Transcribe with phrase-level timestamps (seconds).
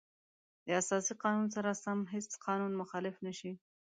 [0.65, 3.51] د اساسي قانون سره سم هیڅ قانون مخالف نشي.